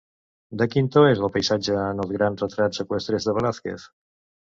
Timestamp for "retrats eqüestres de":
2.45-3.37